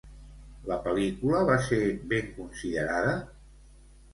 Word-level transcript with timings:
La 0.69 0.77
pel·lícula 0.87 1.43
va 1.49 1.57
ser 1.67 1.79
ben 2.15 2.33
considerada? 2.41 3.13